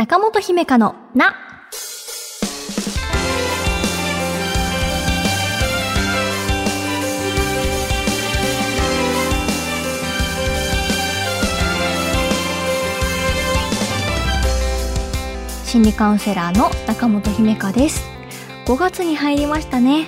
[0.00, 1.36] 中本姫香のな。
[15.66, 18.02] 心理カウンセラーの中本姫香です。
[18.64, 20.06] 5月に入りましたね。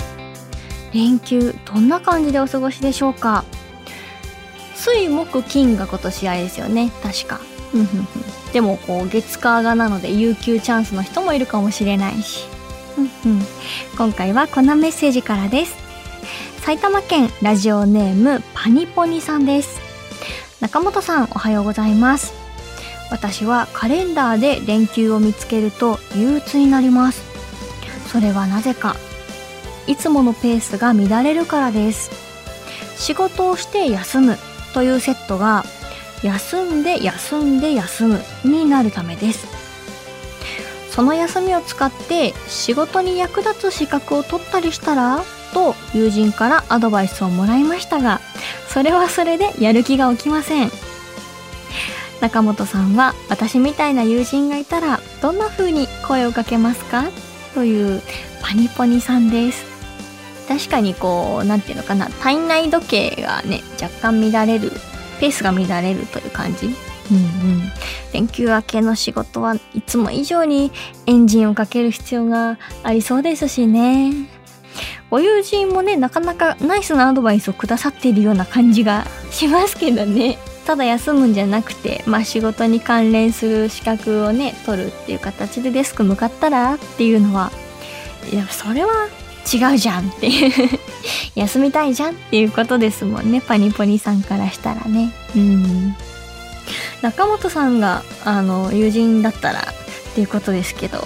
[0.95, 3.45] 連休、どんな感じでお過ごしでしょうか？
[4.75, 6.91] 水木金が今年あれですよね。
[7.03, 7.43] 確か。
[7.75, 8.07] うんうんうん
[8.53, 12.47] でもこう月火がなので有給チャンスの人もいるかもしれないし、
[13.25, 13.43] うんうん、
[13.97, 15.77] 今回はこんなメッセージからです。
[16.61, 19.81] 埼玉県ラジオネームパニポニさんです。
[20.61, 22.35] 中本さんおはようございます。
[23.11, 27.23] 私はカレンダーで連休を見つけると憂鬱になります。
[28.07, 28.97] それはなぜか。
[29.87, 32.11] いつものペースが乱れるからです。
[32.97, 34.39] 仕事をして休む
[34.73, 35.65] というセットが
[36.23, 39.47] 休んで休んで休むになるためです。
[40.91, 45.23] その休みを使って仕事に役立つ資格を取ったりしたら
[45.55, 48.21] と友人からアドバイスをもらいましたが
[48.69, 50.71] それはそれでやる気が起きません。
[52.21, 57.05] 中本さんは私みたいな友人がいたらどんな風に声をかけますか？
[57.55, 58.01] という
[58.43, 59.65] パニポニさんです。
[60.47, 64.73] 確かにこうなんていうのかな体内時計がね若干乱れる
[65.23, 66.67] ペースが乱れるという感じ。
[66.67, 67.73] うんうん。
[68.13, 70.73] 連休明けの仕事はいつも以上に
[71.07, 74.29] エンジンをかける必要がありそうですしね。
[75.11, 80.39] ご友人もね、なかなかナイスなアドバイスをくださっているような感じがしますけどね。
[80.67, 87.53] ただ休むんじゃなくて、まあ仕事に関連する資格をね、取るっていう形でデスク向かったらっていうのは、
[88.33, 89.09] いや、それは
[89.53, 90.79] 違うじゃんっていう
[91.35, 93.41] 休みたいじゃんっていうことですもんね。
[93.41, 95.13] パニポニさんからしたらね。
[95.35, 95.95] うん。
[97.03, 100.99] 中本さんがあの友人だったらっていうことですけど。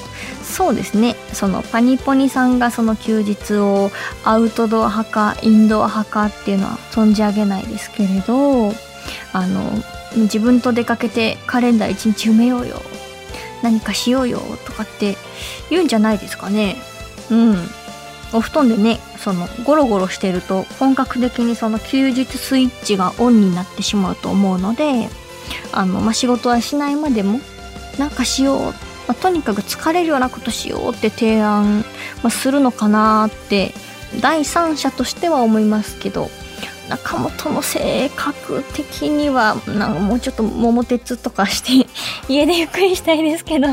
[0.42, 1.16] そうですね。
[1.32, 3.91] そのパニポニさんがその休日を
[4.24, 8.72] アウトドア派かインドア派かっていうのは存じ上げないですけれど
[9.32, 9.60] あの
[10.16, 12.81] 自分と出かけてカレンダー一日埋めようよ。
[13.62, 15.16] 何かしようよとかって
[15.69, 16.76] 言うんじゃないですかね。
[17.31, 17.56] うん
[18.36, 25.08] お布団でねそのゴロゴロしてると本格的にその休日スイッチがオンになってしまうと思うので
[25.72, 27.41] あの、まあ、仕事はしないまでも
[27.98, 28.72] なんかしよう、ま
[29.08, 31.78] あ、とにかく疲れるようなことしようって提案、
[32.22, 33.72] まあ、するのかなって
[34.20, 36.28] 第三者としては思いますけど
[36.88, 41.88] 中本の性格的にはなんかもうちょっと桃鉄とかして
[42.28, 43.68] 家でゆっくりしたいですけど。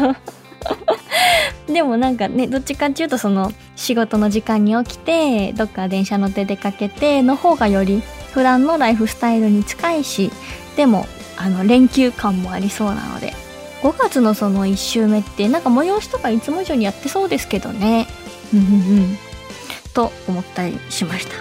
[1.68, 8.02] でもなんかねどっちかっていうとその仕事の時間に起きてどっか電車乗って出かけての方がより
[8.34, 10.32] 普段のライフスタイルに近いし
[10.76, 11.06] でも
[11.38, 13.34] あの連休感もありそうなので
[13.82, 18.08] 5月のその1週目ってなんか催しとかいつも以上にやってそうですけどね。
[18.54, 18.70] うんうんう
[19.02, 19.18] ん。
[19.94, 21.34] と思ったりしました。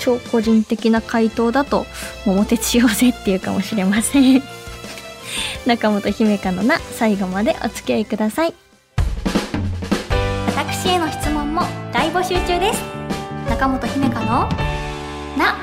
[0.00, 1.86] 超個人的な回答だと
[2.26, 4.42] 桃鉄しようぜっていうかもしれません。
[5.66, 8.63] 中本姫香のな最後までお付き合いください。
[10.84, 11.62] 私への質問も
[11.94, 12.84] 大募集中です。
[13.48, 14.26] 中本姫香の
[15.34, 15.56] な。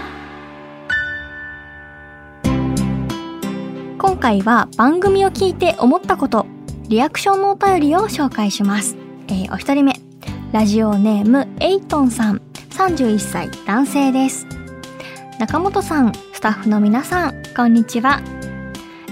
[4.00, 6.48] 今回は番組を聞いて思ったこと
[6.88, 9.94] リアクションのお便りを紹介します、えーお一人目。
[10.54, 12.42] ラジオネームエイトンさん。
[12.72, 14.48] 31歳男性です。
[15.38, 18.22] 中本さんスタッフの皆さんこんにちは。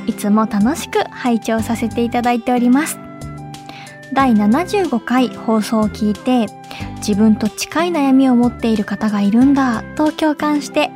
[0.08, 3.00] いつも楽しく拝聴させていただいております。
[4.14, 6.48] 第75回放送を聞いて
[6.98, 10.92] 自分と近い悩みを持っている方がいるんだと共感して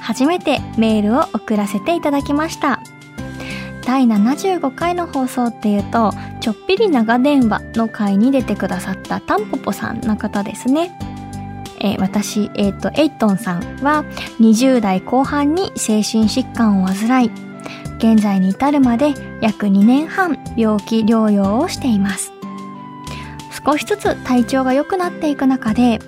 [0.00, 2.80] 初めてメールを送らせていただきました
[3.86, 10.96] 第75回の放送っていうとちょっぴり長電話の回に出てくださったタンポポさんの方ですね
[11.80, 14.04] えー私、えっ、と、エイトンさんは
[14.40, 17.30] 20代後半に精神疾患を患い、
[17.98, 22.32] 現在に至るまで約2年半病気療養をしています。
[23.64, 25.98] 少しずつ体調が良くなっていく中で、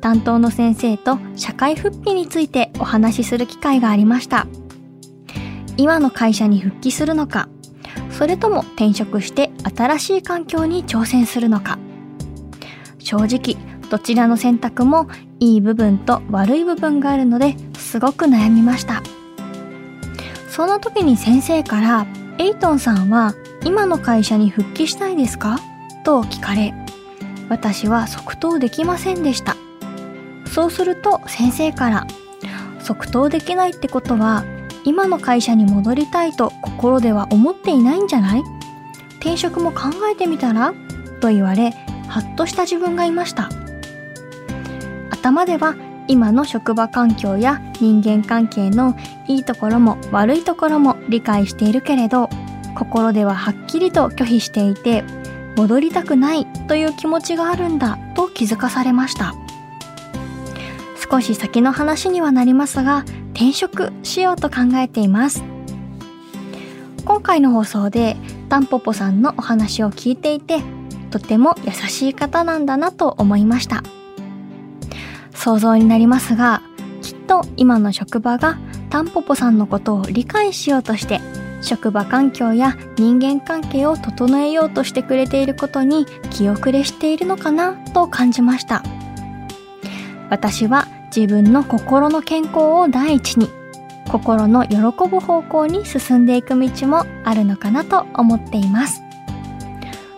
[0.00, 4.46] 担当の先生と社会復帰についてお話しする機会がありました。
[5.76, 7.48] 今の会社に復帰するのか、
[8.10, 11.78] それとも転職して新しい環境に挑戦するのか。
[12.98, 13.56] 正直、
[13.90, 15.08] どちらの選択も
[15.38, 19.02] いい部分と悪い部分があるのですごく悩みました。
[20.48, 22.06] その時に先生から、
[22.38, 23.34] エイトンさんは
[23.64, 25.58] 今の会社に復帰したいですか？
[26.04, 26.74] と聞かれ、
[27.52, 29.56] 私は即答できませんでした。
[30.50, 32.06] そうすると先生から、
[32.80, 34.44] 即答できないってことは、
[34.84, 38.42] 今の会社に戻りたいと心では思っていないんじゃない？
[39.20, 40.72] 転職も考えてみたら？
[41.20, 41.72] と言われ
[42.08, 43.50] ハッとした自分がいました。
[45.10, 45.76] 頭では
[46.08, 48.96] 今の職場環境や人間関係の
[49.28, 52.30] いいところも悪いところも理解しているけれど
[52.74, 55.04] 心でははっきりと拒否していて
[55.56, 59.34] 戻りたくないという気持ちがあるんだと気づかされました。
[61.10, 63.04] 少し先の話にはなりますが
[63.34, 65.42] 転職しようと考えています。
[67.04, 68.16] 今回の放送で
[68.48, 70.60] タンポポさんのお話を聞いていて
[71.10, 73.82] とても優しい方なんだなと思いました。
[75.34, 76.62] 想像になりますが
[77.02, 78.58] きっと今の職場が
[78.90, 81.20] タンポポさんのことを理解しようとして
[81.62, 88.82] 職場環境や人間関係を整えようとしてくれていることに気遅れしているのかなと感じました。
[90.28, 93.50] 私は自分の心の健康を第一に
[94.10, 94.76] 心の喜
[95.08, 99.02] ぶ方向に進んでいく道もあるのかなと思っています。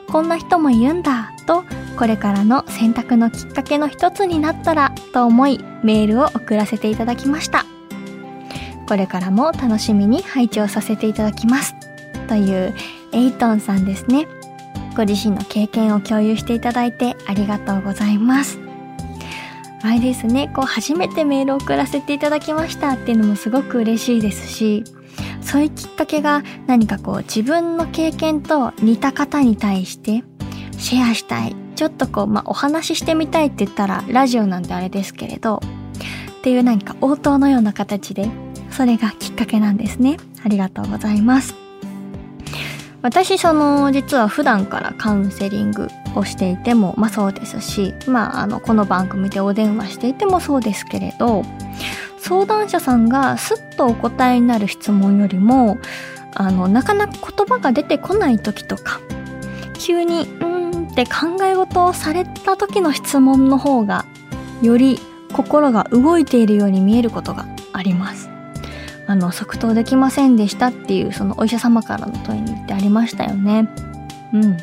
[0.08, 1.64] こんな人もいるんだと
[1.96, 7.66] これからの選択のきっかけの一つになったらと思いメールを送らせていただきました。
[8.86, 11.74] これからも楽しみに拝聴させていただきます。
[12.28, 12.74] という
[13.12, 14.26] エイトンさんですね。
[14.96, 18.58] ご自身の経験を共有していただいてありがとうございます。
[19.82, 20.50] あれですね。
[20.54, 24.84] こう初めてメールを送らせていただきましたっていうのもすごく嬉しいですし
[25.42, 30.24] そういうきっかけが何かこう自分の経験と似た方に対して
[30.78, 31.54] シェアしたい。
[31.74, 35.60] ちょっとこう、まあ、お話ししてみたいって言ったらラジオなんであれですけれど
[36.38, 38.30] っていう何か応答のような形で
[38.74, 41.54] それがきっかけなんですねありがとうございます
[43.02, 51.44] 私その実は普段からカウンセリングをしていてもまあそうですしまああのこの番組でお電話していてもそうですけれど
[52.18, 55.78] 相談者さんがスッとお答えになる質問よりも
[56.34, 59.00] あのなかなか言葉が出てこない時とか
[59.78, 64.04] 急に「うん」って考え事をされた時の質問の方が
[64.62, 64.98] より
[65.32, 68.33] 心が動いているように見えることがあります。
[69.06, 73.68] あの即答できませんでしたっていうそのお医者様からの問いにってありましたよね。
[74.32, 74.56] うん。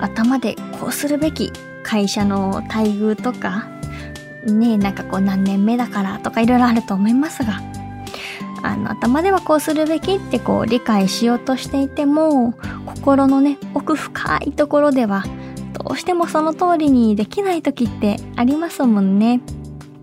[0.00, 1.52] 頭でこうするべき
[1.82, 3.66] 会社の待遇とか、
[4.46, 7.60] ねなんかこう何年目だからとかいろいろあると思いますが、
[8.62, 12.52] あの頭ではこうするべきってこう理解しようとしていても、
[12.86, 15.24] 心のね、奥深いところでは
[15.72, 19.40] どうしてもその通りにできない時ってありますもんね。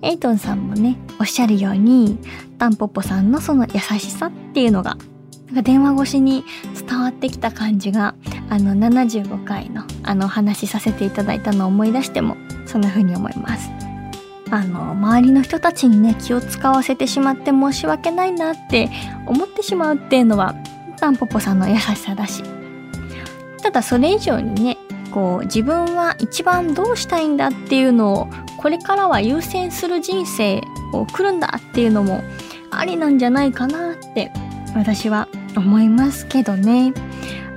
[0.01, 2.17] エイトンさんもね、おっしゃるように、
[2.57, 4.97] タンポポさんのその優しさっていうのが、
[5.47, 6.43] なんか電話越しに
[6.87, 8.15] 伝わってきた感じが、
[8.49, 12.35] あの75回のあのお話しさせていただいたのを思い出しても、
[12.65, 13.69] そんな風に思います。
[14.51, 18.89] あの、周りの人たちにね、気を使わせてしまって申し訳ないなって
[19.25, 20.55] 思ってしまうっていうのは、
[20.97, 22.43] タンポポさんの優しさだし。
[23.61, 24.77] ただそれ以上にね、
[25.15, 28.27] こう自分は一番どうしたいんだっていうのを
[28.57, 30.61] これからは優先する人生
[30.97, 32.23] を送るんだっていうのも
[32.71, 34.31] ありなんじゃないかなって
[34.75, 36.93] 私は思いますけどね。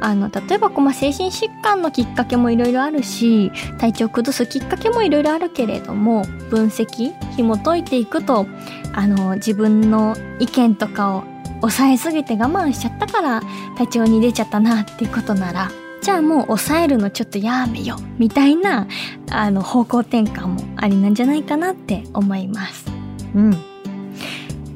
[0.01, 8.47] あの例えばこう、まあ、精神疾患のきっかけもいろいろあるし体調を崩すきっかけもいろいろあるけれども分析紐解いていくと
[8.93, 11.25] あの自分の意見とかを
[11.61, 13.43] 抑えすぎて我慢しちゃったから
[13.77, 15.71] 体調に出ちゃったなっていうことなら
[16.01, 18.87] じゃあもう抑えるのちょっとやめよみたいな
[19.31, 22.88] あの方向転換もありなんじゃないかなって思います
[23.35, 23.55] うん。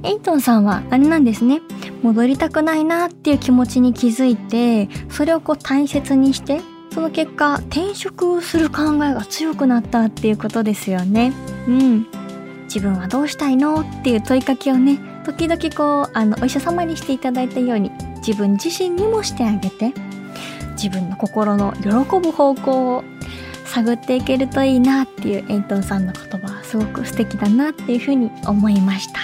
[0.05, 1.61] エイトンさんはあれなんですね。
[2.03, 6.61] 戻りたくないなっていう気持ちに気づいてそれをこう大切にして
[6.93, 11.33] その結果転職をする考えが強くなったっていうことですよね。
[11.69, 12.07] うん。
[12.65, 17.91] 自分はどうしたいのっていう問いかけをね時々こうあのお医者様にしていただいたように
[18.27, 19.93] 自分自身にもしてあげて
[20.73, 23.05] 自分の心の喜ぶ方向を
[23.67, 26.52] 探っていけるといいなっていうエイトンさんの言葉。
[26.73, 29.21] すごく素敵だなっていうふうに思いました。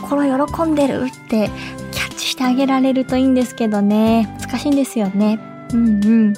[0.00, 1.50] 心喜んでるって
[1.92, 4.26] キャッチしてあげられるといいんですけどね。
[4.40, 5.38] 難しいんですよね。
[5.74, 6.34] うんうん。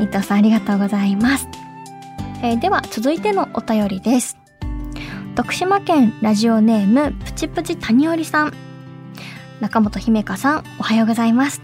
[0.00, 1.48] エイトンさんありがとうございます、
[2.42, 4.36] えー、では続いてのお便りです。
[5.36, 8.54] 徳島県ラジオネームプチプチ谷織さん。
[9.60, 11.62] 中本姫香さんおはようございます。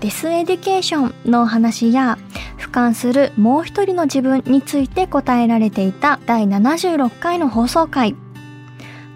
[0.00, 2.18] デスエデュケーションのお話や
[2.76, 8.14] 俯瞰するもう一人の自分について答えられていた第76回の放送回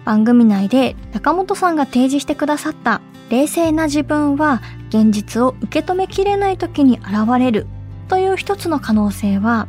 [0.03, 7.67] 番組内で中本さんが提示してくださった冷静な自分は現実を受け止めきれない時に現れる
[8.07, 9.67] という一つの可能性は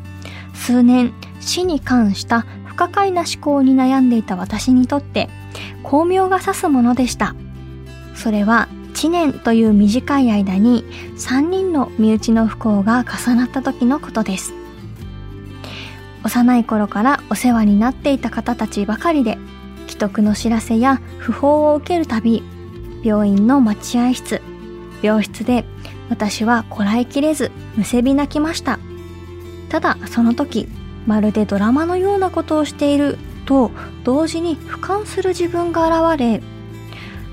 [0.54, 5.28] 数年死に関した不可解な思考に悩んでいた私にとって
[5.82, 7.34] 巧妙が指すものでした。
[8.14, 8.68] それは
[9.02, 10.84] 1年という短い間に
[11.16, 14.54] 3人の身内の不幸が重なった時のことです。
[16.22, 19.38] 幼い頃からお世話になっていた方たちばかりで
[19.88, 22.44] 既得の知らせや訃報を受けるたび
[23.02, 24.40] 病院の待合室
[25.02, 25.64] 病室で
[26.08, 28.78] 私はこらえきれずむせび泣きました。
[29.68, 30.68] ただその時
[31.08, 33.72] まるでドラマのようなことをしていると
[34.04, 36.40] 同時に俯瞰する自分が現れ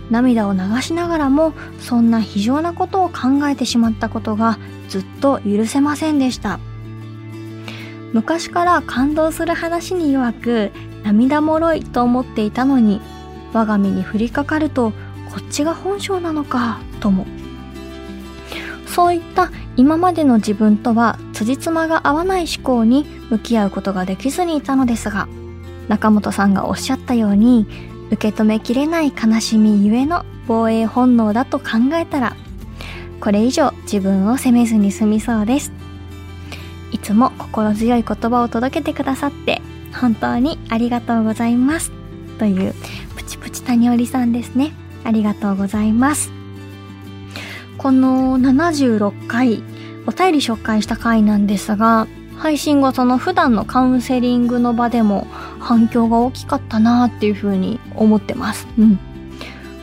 [0.09, 6.59] 涙を流しながらもそんな非常なことを考えてしまったことがずっと許せませんでした。
[8.13, 10.71] 昔から感動する話に弱く
[11.03, 13.01] 涙もろいと思っていたのに
[13.53, 14.91] 我が身に降りかかると
[15.31, 17.25] こっちが本性なのかとも。
[18.87, 25.27] そういった今までの自分とは辻褄が合わない思考に向き合うことができずにいたのですが
[25.87, 27.67] 中本さんがおっしゃったように
[28.11, 32.35] 受け止めきれない悲しみゆえの防衛本能だと考えたら
[33.19, 35.71] これ以上自分を責めずに済みそうです。
[36.91, 39.61] いつも心強い言葉を届けてくださって
[39.99, 41.91] 本当にありがとうございます。
[42.39, 42.73] という
[43.15, 44.71] プチプチ谷織さんですね。
[45.03, 46.31] ありがとうございます。
[47.77, 49.63] この76回
[50.05, 52.07] お便り紹介した回なんですが
[52.39, 55.27] 配信後その普段のカウンセリングの場でも
[55.59, 58.65] 反響が大きかったなーっていうふうに思ってます。
[58.77, 58.97] うん。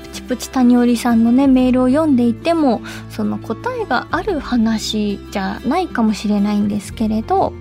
[0.02, 7.52] プチプチ谷織さんのね、メールを読んでいても、その答えがある話じゃないかもしれないんですけれど、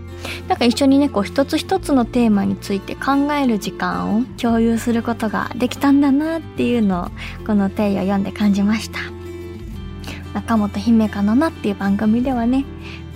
[0.48, 9.00] なんか一緒にね、こう一つ一つのテーマについて考える時間を共有することができたんだなっていうのを、このテイを読んで感じました。
[10.36, 12.66] 中本姫香のなっていう番組ではね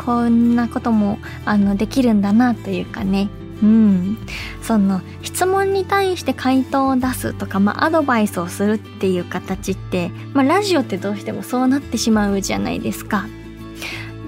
[0.03, 3.29] こんなこともあのできるんだなというかね。
[3.61, 4.17] うん。
[4.61, 13.25] その質問に対して回答を出すとか、まあ、アドバイスをするっていう形って、まあ、ラジオってどうしてもそうなってしまうじゃないですか。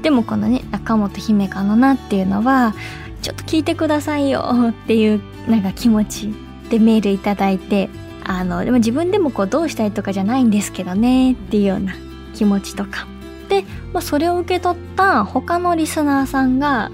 [0.01, 2.73] でもこのね中本姫香のなっていうのは
[3.21, 6.33] ちょっと聞いてくださいよっていうなんか気持ち
[6.69, 7.89] でメールいただいて
[8.23, 11.93] あのでも自分でもこうどうしたいとかじゃないんですけどねっていうような
[12.33, 13.10] 気持ちとか。
[13.51, 16.89] で、まあ、それを受け取った他のリスナーさんが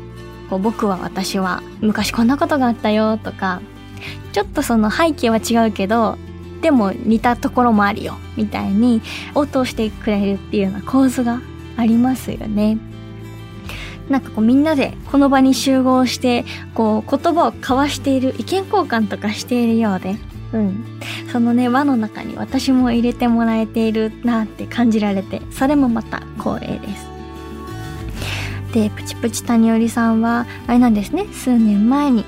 [0.49, 3.61] こう僕は私は昔こんなことがあったよとか
[4.33, 6.17] ちょっとその背景は違うけど
[6.61, 9.03] でも似たところもあるよみたいに
[9.35, 11.41] 応答してくれるっていうような構図が
[11.77, 12.79] ありますよね。
[14.09, 20.15] なんかこうみんなでこの場に集合してこう言葉を交わしている意見交換とかしているようで
[20.53, 20.99] うん。
[21.38, 27.06] そのね、輪の中に私も入れてもらえているなって感じられて、それもまた光栄です。
[28.74, 32.25] で、プチプチ谷織さんは、あれなんですね、数年前に、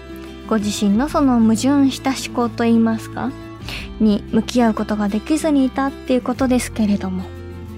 [0.47, 3.31] ご自身のその矛盾した思考といいますか、
[3.99, 7.23] に向き合うことができずにいたっていうことですけれども、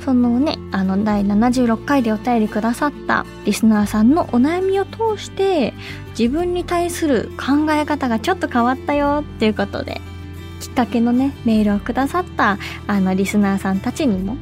[0.03, 5.73] そのね、あの、第76回でお便りくださったリスナーさんのお悩みを通して、
[6.19, 10.01] 自分に対する考え方がちょっと変わったよっていうことで、
[10.71, 14.37] っかけのねメールをくださったあのリスナーさんたちにも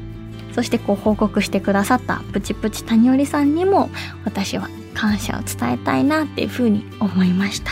[0.53, 3.89] そしてこう報告してくださったプチプチ谷織さんにも
[4.25, 7.71] 私は感謝を伝えたいなっていうふうに思いました。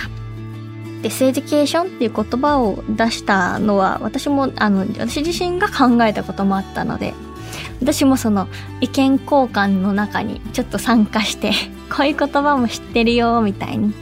[1.02, 7.14] で、セージケーションっていう言葉を出したのは私もあの私自身が考えたこともあったので
[7.82, 8.48] 私もその
[8.82, 11.52] 意見交換の中にちょっと参加して
[11.96, 13.94] こういう言葉も知ってるよみたいに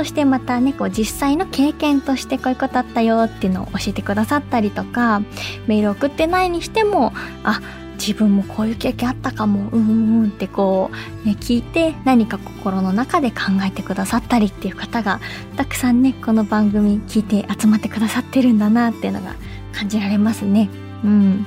[0.00, 5.20] そしてまたねこう実際の経験としてこういうことあったよっていうのを教えてくださったりとか
[5.66, 7.12] メール送ってないにしても
[7.44, 7.60] あ
[7.98, 10.90] 自分もこういう経験あったかもうんうんってこ
[11.22, 15.20] う、ね、聞いて何か心の中で考えてくださったりっていう方が
[15.58, 19.34] たくさんねこの番組聞いて集まってくださってるんだなっていうのが
[19.74, 20.70] 感じられますね。
[21.04, 21.46] うん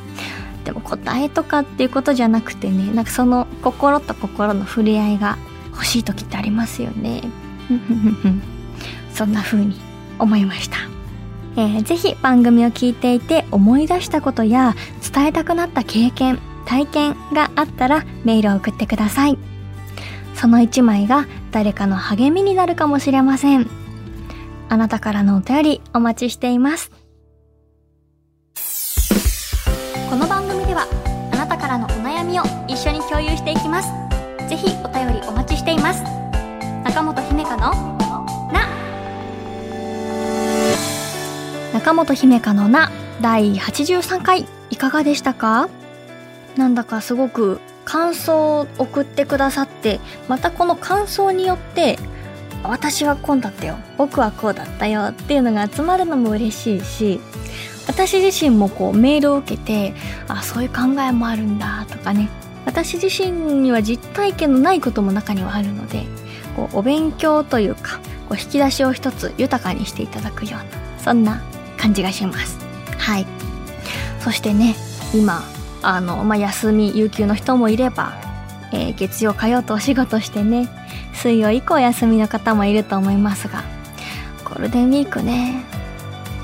[0.64, 5.40] でも答えとかっていうことじゃなくてねなんかその心と心の触れ合いが
[5.72, 7.24] 欲しい時ってありますよね。
[9.14, 9.80] そんな風に
[10.20, 10.78] 思いました。
[11.56, 14.76] えー、ぜひ番組を聞いていて思い出したことや
[15.14, 19.38] 伝えたくなった経験、体験があったらメールを送ってください。
[20.36, 23.70] その一枚が誰かの励みになるかもしれません。
[24.70, 26.92] あなたからのお便りお待ちしています。
[30.10, 30.88] この番組では
[31.32, 33.90] あなたからのお悩みを一緒に共有していきます。
[34.50, 36.23] ぜひお便りお待ちしています。
[36.94, 37.72] 中本姫香の
[38.52, 38.70] な。
[41.74, 45.70] 中本姫香のな第83回いかがでしたか？
[46.56, 51.98] なんだかすごく感想を送ってくださってまたこの感想によって
[52.64, 53.76] 私はこうだったよ。
[53.98, 55.06] 僕はこうだったよ。
[55.06, 57.20] っていうのが集まるのも嬉しいし
[57.88, 59.96] 私自身もこうメールを受けて
[60.28, 62.30] あそういう考えもあるんだとかね。
[62.68, 63.32] 私自身
[63.62, 66.06] には実体験のないことも中にはあるので
[66.56, 70.66] こうお勉強というかこう引き出しを一つ豊かにしていただくような
[71.00, 71.42] そんな
[71.78, 72.58] 感じがします。
[72.98, 73.26] はい。
[74.20, 74.76] そしてね
[75.14, 75.44] 今
[75.82, 78.14] あの、まあ、休み有給の人もいれば、
[78.72, 80.70] えー、月曜火曜とお仕事してね
[81.14, 83.64] 水曜以降休みの方もいると思いますが
[84.46, 85.66] ゴールデンウィークね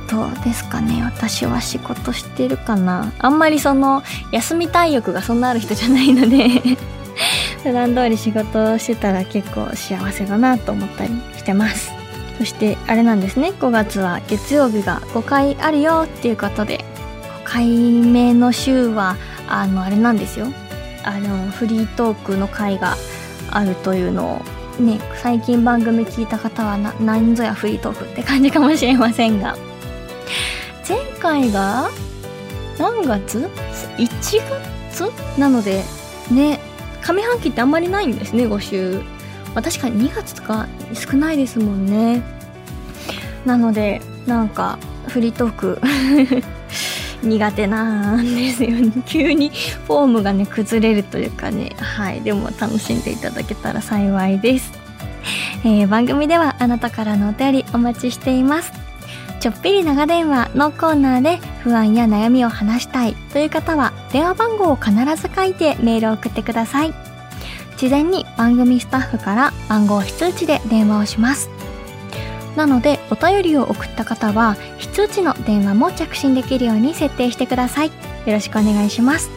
[0.10, 3.14] どうですかね私は仕事してるかな。
[3.20, 4.02] あんまりその
[4.32, 6.48] 休みたい欲がそんなある人じゃないので
[7.64, 11.92] 普段通り仕事してたら結構幸せだなと思ったりしてます。
[12.38, 13.52] そしてあれなんですね。
[13.52, 16.86] 5月は月曜日が5回あるよっていうことで
[17.42, 20.48] 5回目の週はあのあれなんですよ。
[21.04, 22.96] あのフリートークの回が
[23.52, 24.42] あるというの
[24.80, 29.58] をね最近番組聞いた方はな何ぞやフリートークって感じかもしれませんが。
[30.88, 31.90] 前回が
[32.80, 33.50] 何月
[33.98, 34.08] ?1
[34.92, 35.40] 月？
[35.40, 35.84] なので
[36.32, 36.60] ね
[37.14, 38.94] 上半期ってあんまりないんですね5週、
[39.54, 42.22] まあ、確かに2月とか少ないですもんね。
[43.46, 45.82] なのでなんかフリートーク
[47.24, 48.92] 苦手なんですよね。
[49.06, 49.50] 急に
[49.88, 51.72] フォームがね崩れるというかね。
[51.78, 52.22] はい。
[52.22, 54.72] でも楽しんでいただけたら幸いです、
[55.64, 58.89] えー、番組ではあなたからのお便りお待ちしています。
[59.40, 66.94] ちょっぴり長電話のコーナーで不安や悩みを話したいという方は電話番号を必ず書いてメールを送ってください。
[67.78, 71.50] 事前に番組スタッフから番号非通知で電話をします。
[72.58, 77.88] なのでお便りを送った方は非通知の電話も着信できるように設定してください。
[77.88, 77.94] よ
[78.26, 79.30] ろしくお願いします。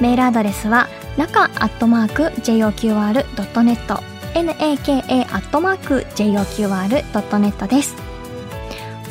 [0.00, 4.00] メールアドレスは中アットマーク JOQR.net
[4.34, 8.11] naka アットマーク JOQR.net です。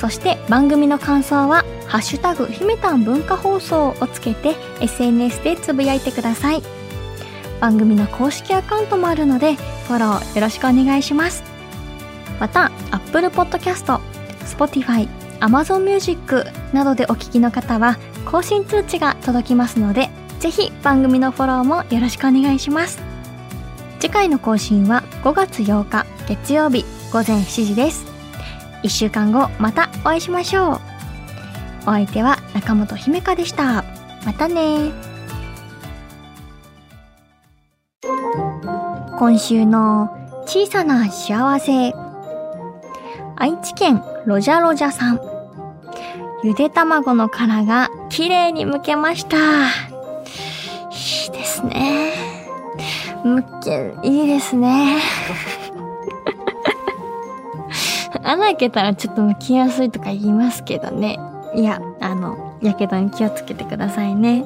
[0.02, 6.64] そして番組の感想は「ハッシュタグひめたん文化放送」をつけて SNS でつぶやいてください。
[7.60, 9.54] 番組の公式アカウントもあるので
[9.88, 11.44] フォローよろしくお願いします。
[12.40, 14.00] また Apple Podcast、
[14.44, 15.08] Spotify、
[15.40, 20.10] Amazon Music などでお聞きの方は更新通知が届きますので
[20.40, 23.00] ぜひ番組のフォローもよろしくお願いします。
[24.00, 28.11] 次回の更新は5月8日月曜日午前7時です。
[28.84, 30.80] 1週間後またお会いしましょう。
[31.82, 33.84] お相手は中本姫香でした。
[34.26, 34.92] またね。
[39.18, 40.10] 今週の
[40.46, 41.94] 小さな幸せ。
[43.36, 45.20] 愛知県ロジャロジャさん。
[46.44, 49.38] ゆで卵の殻が綺麗に剥けました。
[49.38, 49.40] い
[51.28, 52.14] いですね。
[53.24, 54.98] 剥けいいですね。
[58.32, 61.20] 穴開けたらちょっとむきやすいとか言いますけどね。
[61.54, 64.46] いや、あの、やけどに気をつけてくださいね。